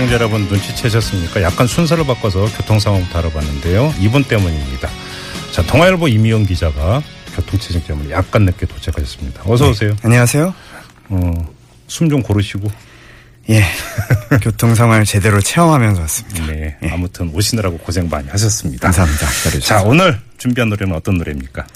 네, 0.00 0.06
시청자 0.06 0.14
여러분 0.14 0.46
눈치채셨습니까? 0.48 1.42
약간 1.42 1.66
순서를 1.66 2.04
바꿔서 2.06 2.46
교통 2.56 2.78
상황 2.80 3.04
다뤄봤는데요. 3.10 3.92
이분 4.00 4.24
때문입니다. 4.24 4.88
자, 5.52 5.62
동아일보 5.62 6.08
이미영 6.08 6.46
기자가 6.46 7.02
교통체증 7.36 7.82
때문에 7.82 8.10
약간 8.10 8.46
늦게 8.46 8.64
도착하셨습니다. 8.64 9.42
어서 9.44 9.68
오세요. 9.68 9.94
안녕하세요. 10.02 10.54
어, 11.10 11.32
숨 11.86 12.08
좀 12.08 12.22
고르시고. 12.22 12.70
예. 13.50 13.62
교통 14.42 14.74
상황을 14.74 15.04
제대로 15.04 15.38
체험하면서 15.40 16.00
왔습니다. 16.00 16.46
네, 16.46 16.76
아무튼 16.90 17.28
오시느라고 17.34 17.76
고생 17.78 18.08
많이 18.08 18.28
하셨습니다. 18.30 18.90
감사합니다. 18.90 19.26
자, 19.60 19.82
오늘 19.82 20.18
준비한 20.38 20.70
노래는 20.70 20.94
어떤 20.94 21.18
노래입니까? 21.18 21.66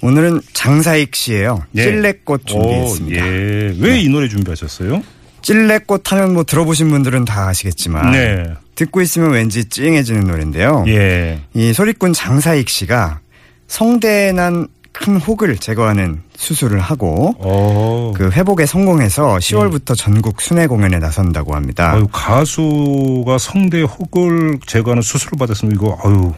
오늘은 0.00 0.40
장사익 0.54 1.14
씨예요. 1.14 1.64
예. 1.76 1.82
찔레꽃 1.82 2.46
준비했습니다. 2.46 3.22
오, 3.22 3.26
예. 3.28 3.74
왜이 3.78 4.08
노래 4.08 4.28
준비하셨어요? 4.28 5.02
찔레꽃 5.48 6.12
하면 6.12 6.34
뭐 6.34 6.44
들어보신 6.44 6.90
분들은 6.90 7.24
다 7.24 7.48
아시겠지만 7.48 8.12
네. 8.12 8.54
듣고 8.74 9.00
있으면 9.00 9.30
왠지 9.32 9.64
찡해지는 9.68 10.26
노래인데요. 10.26 10.84
예. 10.88 11.40
이 11.54 11.72
소리꾼 11.72 12.12
장사익 12.12 12.68
씨가 12.68 13.20
성대에 13.66 14.32
난 14.32 14.68
큰 14.98 15.16
혹을 15.16 15.56
제거하는 15.58 16.22
수술을 16.36 16.80
하고 16.80 17.34
어. 17.38 18.12
그 18.16 18.30
회복에 18.30 18.66
성공해서 18.66 19.36
10월부터 19.36 19.96
전국 19.96 20.40
순회 20.40 20.66
공연에 20.66 20.98
나선다고 20.98 21.54
합니다. 21.54 21.92
아유, 21.92 22.08
가수가 22.10 23.38
성대 23.38 23.82
혹을 23.82 24.58
제거하는 24.66 25.02
수술을 25.02 25.38
받았으면 25.38 25.74
이거 25.74 25.96
아유 26.02 26.32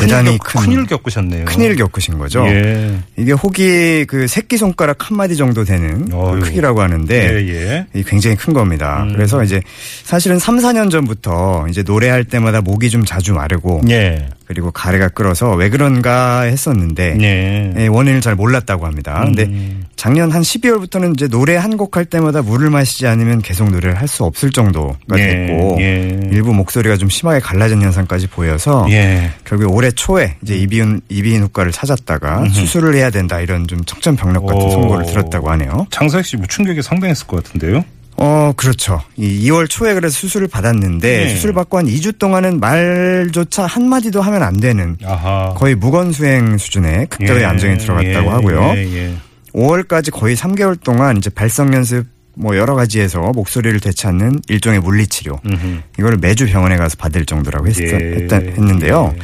대단히 0.00 0.24
큰일, 0.24 0.38
겪- 0.38 0.52
큰- 0.52 0.60
큰일 0.62 0.86
겪으셨네요. 0.86 1.44
큰일 1.44 1.76
겪으신 1.76 2.18
거죠. 2.18 2.44
예. 2.46 2.96
이게 3.16 3.32
혹이 3.32 4.04
그 4.06 4.26
새끼 4.26 4.56
손가락 4.56 5.08
한 5.10 5.16
마디 5.16 5.36
정도 5.36 5.64
되는 5.64 6.08
그. 6.10 6.40
크기라고 6.40 6.80
하는데 6.82 7.14
예, 7.14 7.48
예. 7.48 7.86
이 7.94 8.02
굉장히 8.04 8.36
큰 8.36 8.52
겁니다. 8.52 9.02
음. 9.04 9.12
그래서 9.14 9.42
이제 9.44 9.60
사실은 10.04 10.38
3, 10.38 10.58
4년 10.58 10.90
전부터 10.90 11.66
이제 11.70 11.82
노래할 11.82 12.24
때마다 12.24 12.60
목이 12.60 12.90
좀 12.90 13.04
자주 13.04 13.32
마르고 13.34 13.82
예. 13.90 14.28
그리고 14.50 14.72
가래가 14.72 15.06
끓어서 15.08 15.52
왜 15.54 15.68
그런가 15.70 16.40
했었는데 16.40 17.18
예. 17.20 17.72
예, 17.76 17.86
원인을 17.86 18.20
잘 18.20 18.34
몰랐다고 18.34 18.84
합니다. 18.84 19.22
근데 19.24 19.44
음. 19.44 19.84
작년 19.94 20.32
한 20.32 20.42
12월부터는 20.42 21.14
이제 21.14 21.28
노래 21.28 21.54
한 21.54 21.76
곡 21.76 21.96
할 21.96 22.04
때마다 22.04 22.42
물을 22.42 22.68
마시지 22.68 23.06
않으면 23.06 23.42
계속 23.42 23.70
노래를 23.70 23.94
할 24.00 24.08
수 24.08 24.24
없을 24.24 24.50
정도가 24.50 24.96
예, 25.18 25.46
됐고 25.46 25.76
예. 25.78 26.20
일부 26.32 26.52
목소리가 26.52 26.96
좀 26.96 27.08
심하게 27.08 27.38
갈라진 27.38 27.80
현상까지 27.80 28.26
보여서 28.26 28.84
예. 28.90 29.30
결국 29.44 29.72
올해 29.72 29.92
초에 29.92 30.34
이제 30.42 30.56
이비인 30.56 31.00
이비인 31.08 31.42
후과를 31.44 31.70
찾았다가 31.70 32.48
수술을 32.48 32.96
해야 32.96 33.10
된다 33.10 33.38
이런 33.38 33.68
좀 33.68 33.84
청천벽력 33.84 34.44
같은 34.46 34.62
오. 34.62 34.70
선고를 34.70 35.06
들었다고 35.06 35.48
하네요. 35.52 35.86
장사익 35.92 36.24
씨 36.26 36.36
충격이 36.48 36.82
상당했을 36.82 37.28
것 37.28 37.44
같은데요. 37.44 37.84
어, 38.22 38.52
그렇죠. 38.54 39.02
이 39.16 39.48
2월 39.48 39.68
초에 39.68 39.94
그래서 39.94 40.14
수술을 40.14 40.46
받았는데 40.46 41.24
네. 41.24 41.28
수술 41.30 41.54
받고 41.54 41.78
한 41.78 41.86
2주 41.86 42.18
동안은 42.18 42.60
말조차 42.60 43.64
한 43.64 43.88
마디도 43.88 44.20
하면 44.20 44.42
안 44.42 44.60
되는 44.60 44.98
아하. 45.02 45.54
거의 45.56 45.74
무건 45.74 46.12
수행 46.12 46.58
수준의 46.58 47.06
극도의 47.06 47.40
예, 47.40 47.44
안정이 47.46 47.78
들어갔다고 47.78 48.26
예, 48.26 48.30
하고요. 48.30 48.72
예, 48.76 48.94
예. 48.94 49.14
5월까지 49.54 50.12
거의 50.12 50.36
3개월 50.36 50.78
동안 50.82 51.16
이제 51.16 51.30
발성 51.30 51.72
연습 51.72 52.06
뭐 52.36 52.56
여러 52.56 52.74
가지에서 52.74 53.20
목소리를 53.20 53.80
되찾는 53.80 54.42
일종의 54.48 54.80
물리치료 54.80 55.40
음흠. 55.44 55.80
이걸 55.98 56.18
매주 56.18 56.46
병원에 56.46 56.76
가서 56.76 56.96
받을 56.98 57.24
정도라고 57.24 57.68
했, 57.68 57.80
예. 57.80 57.94
했다, 57.94 58.36
했는데요. 58.36 59.14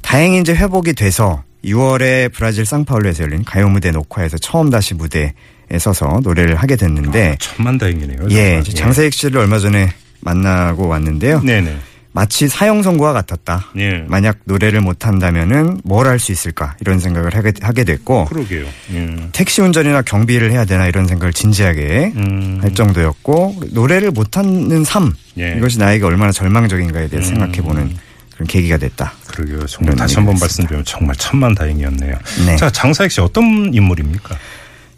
다행히 0.00 0.40
이제 0.40 0.54
회복이 0.54 0.94
돼서 0.94 1.44
6월에 1.64 2.32
브라질 2.32 2.64
상파울루에서 2.64 3.24
열린 3.24 3.44
가요 3.44 3.68
무대 3.68 3.90
녹화에서 3.90 4.38
처음 4.38 4.70
다시 4.70 4.94
무대에 4.94 5.34
서서 5.78 6.20
노래를 6.22 6.56
하게 6.56 6.76
됐는데 6.76 7.36
천만 7.38 7.78
다행이네요. 7.78 8.18
예, 8.30 8.34
정말. 8.44 8.60
이제 8.60 8.72
장세익 8.72 9.12
씨를 9.14 9.38
얼마 9.40 9.58
전에 9.58 9.92
만나고 10.20 10.88
왔는데요. 10.88 11.40
네네. 11.42 11.76
마치 12.12 12.48
사형 12.48 12.82
선고와 12.82 13.12
같았다. 13.12 13.66
예. 13.78 14.04
만약 14.08 14.38
노래를 14.44 14.80
못 14.80 15.06
한다면은 15.06 15.80
뭘 15.84 16.08
할 16.08 16.18
수 16.18 16.32
있을까 16.32 16.74
이런 16.80 16.98
생각을 16.98 17.36
하게, 17.36 17.52
하게 17.62 17.84
됐고 17.84 18.24
그러게요. 18.24 18.66
예. 18.94 19.16
택시 19.30 19.60
운전이나 19.62 20.02
경비를 20.02 20.50
해야 20.50 20.64
되나 20.64 20.88
이런 20.88 21.06
생각을 21.06 21.32
진지하게 21.32 22.12
음. 22.16 22.58
할 22.60 22.74
정도였고 22.74 23.60
노래를 23.70 24.10
못 24.10 24.36
하는 24.36 24.82
삶 24.82 25.14
예. 25.38 25.54
이것이 25.56 25.78
나에게 25.78 26.04
얼마나 26.04 26.32
절망적인가에 26.32 27.06
대해 27.06 27.22
음. 27.22 27.24
생각해 27.24 27.62
보는 27.62 27.96
그런 28.34 28.46
계기가 28.48 28.76
됐다. 28.76 29.12
그러게요. 29.28 29.64
정말 29.66 29.94
다시 29.94 30.16
한번 30.16 30.32
얘기가 30.32 30.44
말씀드리면 30.46 30.84
정말 30.84 31.14
천만 31.14 31.54
다행이었네요. 31.54 32.14
네. 32.46 32.56
자, 32.56 32.68
장사익 32.70 33.12
씨 33.12 33.20
어떤 33.20 33.72
인물입니까? 33.72 34.36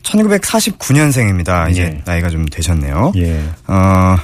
1949년생입니다. 0.03 1.71
이제 1.71 1.83
예. 1.83 2.03
나이가 2.05 2.29
좀 2.31 2.45
되셨네요. 2.47 3.13
예. 3.17 3.43
어, 3.67 4.17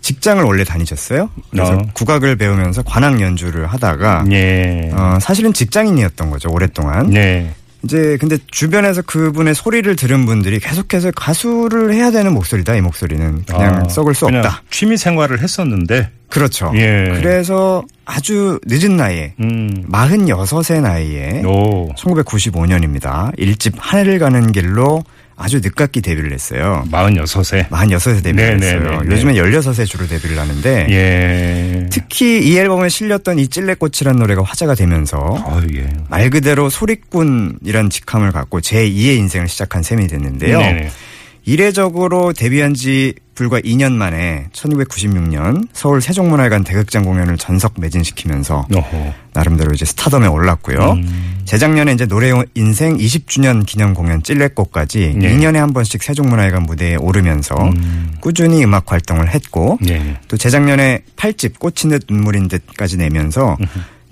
직장을 0.00 0.42
원래 0.42 0.64
다니셨어요. 0.64 1.30
그래서 1.50 1.74
어. 1.74 1.82
국악을 1.92 2.36
배우면서 2.36 2.82
관악 2.82 3.20
연주를 3.20 3.66
하다가 3.66 4.24
예. 4.30 4.90
어, 4.92 5.18
사실은 5.20 5.52
직장인이었던 5.52 6.30
거죠 6.30 6.48
오랫동안. 6.50 7.10
네. 7.10 7.54
이제 7.84 8.16
근데 8.20 8.38
주변에서 8.50 9.02
그분의 9.02 9.54
소리를 9.54 9.94
들은 9.96 10.26
분들이 10.26 10.58
계속해서 10.58 11.12
가수를 11.12 11.94
해야 11.94 12.10
되는 12.10 12.32
목소리다 12.32 12.74
이 12.74 12.80
목소리는 12.80 13.44
그냥 13.46 13.84
아, 13.84 13.88
썩을 13.88 14.14
수 14.14 14.26
그냥 14.26 14.44
없다. 14.44 14.62
취미 14.70 14.96
생활을 14.96 15.40
했었는데. 15.40 16.10
그렇죠. 16.28 16.70
예. 16.74 17.10
그래서 17.14 17.82
아주 18.04 18.58
늦은 18.66 18.96
나이에 18.96 19.34
음. 19.40 19.86
46의 19.90 20.82
나이에 20.82 21.42
오. 21.44 21.88
1995년입니다. 21.94 23.32
일집 23.38 23.74
하늘을 23.78 24.18
가는 24.18 24.52
길로 24.52 25.02
아주 25.40 25.60
늦깎이 25.60 26.02
데뷔를 26.02 26.32
했어요. 26.32 26.84
46세. 26.90 27.68
46에 27.68 28.24
데뷔를 28.24 28.34
네, 28.34 28.56
네, 28.56 28.66
했어요. 28.66 29.00
네, 29.02 29.08
네. 29.08 29.14
요즘엔 29.14 29.36
16에 29.36 29.86
주로 29.86 30.06
데뷔를 30.08 30.36
하는데 30.36 30.86
예. 30.90 31.86
특히 31.90 32.44
이 32.44 32.58
앨범에 32.58 32.88
실렸던 32.88 33.38
이 33.38 33.46
찔레꽃이라는 33.46 34.18
노래가 34.18 34.42
화제가 34.42 34.74
되면서 34.74 35.42
아유, 35.46 35.66
예. 35.76 35.88
말 36.08 36.28
그대로 36.30 36.68
소리꾼이란 36.68 37.88
직함을 37.88 38.32
갖고 38.32 38.60
제2의 38.60 39.16
인생을 39.18 39.48
시작한 39.48 39.84
셈이 39.84 40.08
됐는데요. 40.08 40.58
네네. 40.58 40.90
이례적으로 41.48 42.34
데뷔한 42.34 42.74
지 42.74 43.14
불과 43.34 43.58
2년 43.58 43.92
만에 43.92 44.48
1996년 44.52 45.66
서울 45.72 46.02
세종문화회관 46.02 46.62
대극장 46.62 47.04
공연을 47.04 47.38
전석 47.38 47.74
매진시키면서 47.78 48.66
어허. 48.70 49.14
나름대로 49.32 49.72
이제 49.72 49.86
스타덤에 49.86 50.26
올랐고요. 50.26 50.92
음. 50.92 51.40
재작년에 51.46 51.92
이제 51.92 52.04
노래 52.04 52.30
인생 52.54 52.98
20주년 52.98 53.64
기념 53.64 53.94
공연 53.94 54.22
찔레꽃까지 54.22 55.14
네. 55.16 55.34
2년에 55.34 55.54
한 55.54 55.72
번씩 55.72 56.02
세종문화회관 56.02 56.64
무대에 56.64 56.96
오르면서 56.96 57.54
음. 57.56 58.10
꾸준히 58.20 58.62
음악 58.62 58.92
활동을 58.92 59.30
했고 59.30 59.78
예. 59.88 60.18
또 60.28 60.36
재작년에 60.36 61.04
8집 61.16 61.58
꽃인 61.58 61.98
듯 61.98 62.02
눈물인 62.10 62.48
듯까지 62.48 62.98
내면서 62.98 63.56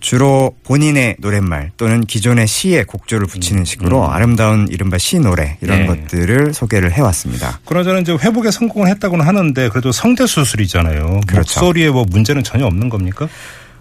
주로 0.01 0.55
본인의 0.65 1.17
노랫말 1.19 1.73
또는 1.77 2.03
기존의 2.03 2.47
시에 2.47 2.85
곡조를 2.85 3.27
붙이는 3.27 3.65
식으로 3.65 4.09
아름다운 4.09 4.69
이른바 4.71 4.99
시 4.99 5.19
노래 5.19 5.57
이런 5.61 5.81
네. 5.81 5.87
것들을 5.87 6.55
소개를 6.55 6.93
해왔습니다. 6.93 7.61
그러자는 7.65 8.03
이제 8.03 8.13
회복에 8.13 8.51
성공을 8.51 8.89
했다고는 8.89 9.27
하는데 9.27 9.69
그래도 9.69 9.93
성대 9.93 10.27
수술이잖아요. 10.27 11.23
그렇죠. 11.27 11.61
목소리에 11.61 11.91
뭐 11.91 12.05
문제는 12.09 12.45
전혀 12.45 12.67
없는 12.67 12.89
겁니까? 12.89 13.29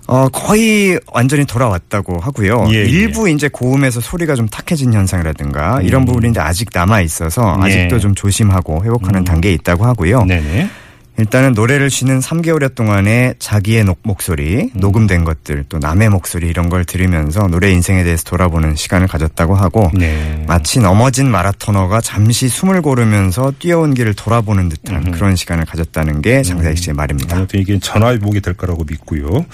어, 0.07 0.29
거의 0.29 0.99
완전히 1.11 1.45
돌아왔다고 1.45 2.19
하고요. 2.19 2.67
예, 2.69 2.75
예. 2.75 2.83
일부 2.83 3.27
이제 3.27 3.47
고음에서 3.47 4.01
소리가 4.01 4.35
좀 4.35 4.47
탁해진 4.47 4.93
현상이라든가 4.93 5.81
이런 5.81 6.05
부분인데 6.05 6.39
아직 6.39 6.69
남아 6.71 7.01
있어서 7.01 7.57
예. 7.61 7.65
아직도 7.65 7.99
좀 7.99 8.13
조심하고 8.13 8.83
회복하는 8.83 9.23
단계에 9.23 9.53
있다고 9.53 9.85
하고요. 9.85 10.25
네네. 10.25 10.69
일단은 11.17 11.53
노래를 11.53 11.89
쉬는 11.89 12.19
3개월여 12.19 12.75
동안에 12.75 13.35
자기의 13.39 13.85
녹- 13.85 13.99
목소리, 14.03 14.69
녹음된 14.73 15.23
것들, 15.23 15.63
또 15.69 15.79
남의 15.79 16.09
목소리 16.09 16.47
이런 16.49 16.67
걸 16.67 16.83
들으면서 16.83 17.47
노래 17.47 17.71
인생에 17.71 18.03
대해서 18.03 18.23
돌아보는 18.25 18.75
시간을 18.75 19.07
가졌다고 19.07 19.55
하고 19.55 19.89
네. 19.93 20.43
마치 20.45 20.79
넘어진 20.79 21.31
마라토너가 21.31 22.01
잠시 22.01 22.49
숨을 22.49 22.81
고르면서 22.81 23.53
뛰어온 23.59 23.93
길을 23.93 24.13
돌아보는 24.15 24.67
듯한 24.67 25.11
그런 25.11 25.37
시간을 25.37 25.63
가졌다는 25.65 26.21
게 26.21 26.41
장사익 26.43 26.77
씨의 26.77 26.93
말입니다. 26.95 27.37
아무튼 27.37 27.61
이게 27.61 27.79
전화위복이 27.79 28.41
될 28.41 28.53
거라고 28.55 28.83
믿고요. 28.83 29.45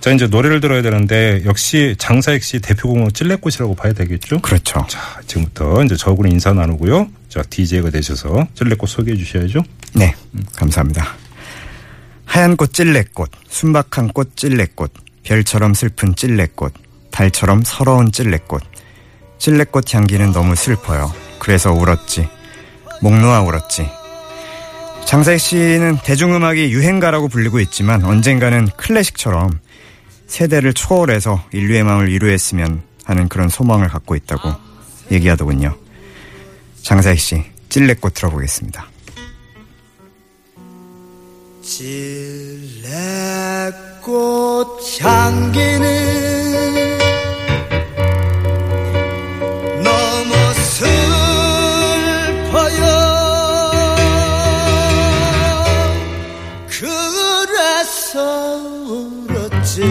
자, 0.00 0.12
이제 0.12 0.26
노래를 0.26 0.60
들어야 0.60 0.80
되는데 0.80 1.42
역시 1.44 1.96
장사익 1.98 2.42
씨 2.42 2.60
대표곡은 2.60 3.12
찔레꽃이라고 3.12 3.74
봐야 3.74 3.92
되겠죠? 3.92 4.40
그렇죠. 4.40 4.86
자, 4.88 4.98
지금부터 5.26 5.84
이제 5.84 5.96
저하고는 5.96 6.32
인사 6.32 6.54
나누고요. 6.54 7.08
자, 7.30 7.42
DJ가 7.48 7.90
되셔서 7.90 8.48
찔레꽃 8.54 8.88
소개해 8.88 9.16
주셔야죠. 9.16 9.62
네, 9.94 10.14
감사합니다. 10.56 11.14
하얀 12.24 12.56
꽃 12.56 12.74
찔레꽃, 12.74 13.30
순박한 13.48 14.08
꽃 14.08 14.36
찔레꽃, 14.36 14.92
별처럼 15.22 15.72
슬픈 15.74 16.14
찔레꽃, 16.16 16.74
달처럼 17.12 17.62
서러운 17.64 18.10
찔레꽃. 18.10 18.62
찔레꽃 19.38 19.94
향기는 19.94 20.32
너무 20.32 20.54
슬퍼요. 20.54 21.12
그래서 21.38 21.72
울었지. 21.72 22.28
목 23.00 23.16
놓아 23.16 23.40
울었지. 23.42 23.88
장사익 25.06 25.40
씨는 25.40 25.98
대중음악이 26.04 26.70
유행가라고 26.72 27.28
불리고 27.28 27.60
있지만 27.60 28.04
언젠가는 28.04 28.68
클래식처럼 28.76 29.58
세대를 30.26 30.74
초월해서 30.74 31.44
인류의 31.52 31.84
마음을 31.84 32.08
위로했으면 32.08 32.82
하는 33.04 33.28
그런 33.28 33.48
소망을 33.48 33.88
갖고 33.88 34.14
있다고 34.14 34.52
얘기하더군요. 35.10 35.76
장사익 36.82 37.20
씨, 37.20 37.44
찔레꽃 37.68 38.14
들어보겠습니다. 38.14 38.88
찔레꽃 44.00 45.02
향기는 45.02 46.98
너무 49.84 50.34
슬퍼요 50.54 50.90
그래서 56.68 58.56
울었지 58.88 59.82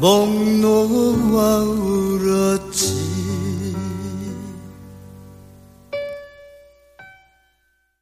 목 0.00 0.28
놓아 0.60 1.91